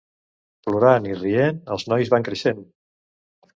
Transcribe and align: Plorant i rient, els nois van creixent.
Plorant 0.67 1.05
i 1.09 1.19
rient, 1.19 1.61
els 1.77 1.87
nois 1.93 2.11
van 2.17 2.29
creixent. 2.31 2.67